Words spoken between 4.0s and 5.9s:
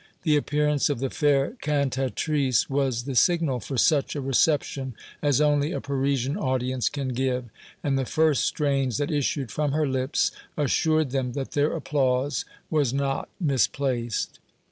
a reception as only a